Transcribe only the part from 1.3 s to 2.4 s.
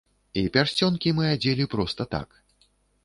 адзелі проста так.